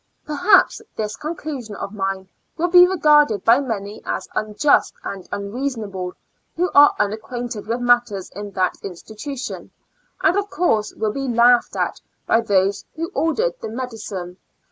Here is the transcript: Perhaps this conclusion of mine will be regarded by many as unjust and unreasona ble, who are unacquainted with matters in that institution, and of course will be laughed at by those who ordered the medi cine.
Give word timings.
Perhaps 0.25 0.81
this 0.95 1.15
conclusion 1.15 1.75
of 1.75 1.93
mine 1.93 2.27
will 2.57 2.69
be 2.69 2.87
regarded 2.87 3.45
by 3.45 3.59
many 3.59 4.01
as 4.03 4.27
unjust 4.33 4.95
and 5.03 5.29
unreasona 5.29 5.91
ble, 5.91 6.13
who 6.55 6.71
are 6.73 6.95
unacquainted 6.99 7.67
with 7.67 7.81
matters 7.81 8.31
in 8.31 8.49
that 8.53 8.77
institution, 8.81 9.69
and 10.21 10.35
of 10.37 10.49
course 10.49 10.91
will 10.95 11.13
be 11.13 11.27
laughed 11.27 11.75
at 11.75 12.01
by 12.25 12.41
those 12.41 12.83
who 12.95 13.11
ordered 13.13 13.53
the 13.61 13.69
medi 13.69 13.97
cine. 13.97 14.37